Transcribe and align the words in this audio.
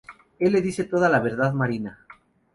Él 0.39 0.53
le 0.53 0.63
dice 0.63 0.85
toda 0.85 1.07
la 1.09 1.19
verdad 1.19 1.53
Marina. 1.53 2.07